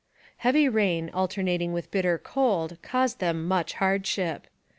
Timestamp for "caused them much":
2.81-3.73